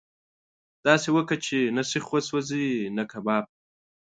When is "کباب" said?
3.11-3.45